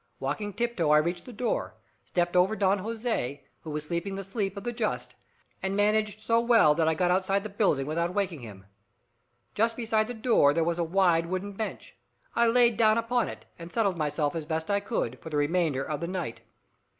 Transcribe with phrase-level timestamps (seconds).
[0.19, 4.57] Walking tiptoe I reached the door, stepped over Don Jose, who was sleeping the sleep
[4.57, 5.13] of the just,
[5.61, 8.65] and managed so well that I got outside the building without waking him.
[9.53, 11.95] Just beside the door there was a wide wooden bench.
[12.35, 15.83] I lay down upon it, and settled myself, as best I could, for the remainder
[15.83, 16.41] of the night.